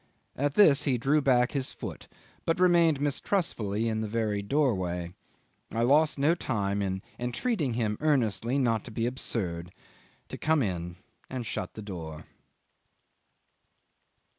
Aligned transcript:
At 0.35 0.55
this 0.55 0.85
he 0.85 0.97
drew 0.97 1.21
back 1.21 1.51
his 1.51 1.71
foot, 1.73 2.07
but 2.43 2.59
remained 2.59 2.99
mistrustfully 2.99 3.87
in 3.87 4.01
the 4.01 4.07
very 4.07 4.41
doorway. 4.41 5.13
I 5.71 5.83
lost 5.83 6.17
no 6.17 6.33
time 6.33 6.81
in 6.81 7.03
entreating 7.19 7.73
him 7.73 7.99
earnestly 8.01 8.57
not 8.57 8.83
to 8.85 8.89
be 8.91 9.05
absurd; 9.05 9.71
to 10.29 10.39
come 10.39 10.63
in 10.63 10.95
and 11.29 11.45
shut 11.45 11.75
the 11.75 11.83
door. 11.83 12.25